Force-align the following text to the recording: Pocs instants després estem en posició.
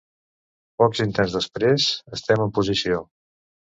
Pocs 0.83 1.03
instants 1.05 1.37
després 1.41 1.87
estem 2.19 2.45
en 2.49 2.59
posició. 2.61 3.09